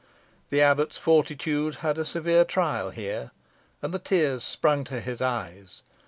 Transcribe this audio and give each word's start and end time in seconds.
The 0.49 0.63
abbot's 0.63 0.97
fortitude 0.97 1.75
had 1.85 1.99
a 1.99 2.05
severe 2.05 2.43
trial 2.43 2.89
here, 2.89 3.29
and 3.83 3.93
the 3.93 3.99
tears 3.99 4.43
sprung 4.43 4.83
to 4.85 4.99
his 4.99 5.21
eyes. 5.21 5.83